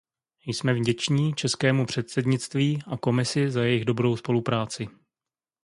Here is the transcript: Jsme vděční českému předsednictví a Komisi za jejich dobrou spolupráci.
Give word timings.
Jsme 0.45 0.73
vděční 0.73 1.33
českému 1.33 1.85
předsednictví 1.85 2.83
a 2.87 2.97
Komisi 2.97 3.51
za 3.51 3.63
jejich 3.63 3.85
dobrou 3.85 4.15
spolupráci. 4.17 4.87